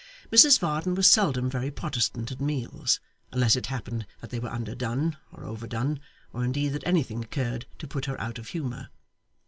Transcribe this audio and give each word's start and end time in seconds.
Mrs 0.31 0.57
Varden 0.57 0.95
was 0.95 1.05
seldom 1.05 1.47
very 1.47 1.69
Protestant 1.69 2.31
at 2.31 2.41
meals, 2.41 2.99
unless 3.31 3.55
it 3.55 3.67
happened 3.67 4.07
that 4.19 4.31
they 4.31 4.39
were 4.39 4.49
underdone, 4.49 5.15
or 5.31 5.43
overdone, 5.45 5.99
or 6.33 6.43
indeed 6.43 6.69
that 6.69 6.87
anything 6.87 7.23
occurred 7.23 7.67
to 7.77 7.87
put 7.87 8.05
her 8.05 8.19
out 8.19 8.39
of 8.39 8.47
humour. 8.47 8.89